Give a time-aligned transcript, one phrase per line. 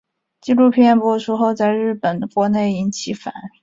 [0.41, 3.51] 纪录片播出后在日本国内引起强烈反响。